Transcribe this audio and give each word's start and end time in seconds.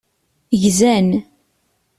Gzan. 0.61 1.09